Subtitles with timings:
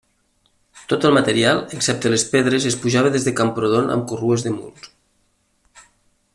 [0.93, 4.93] Tot el material, excepte les pedres es pujava des de Camprodon amb corrues de muls.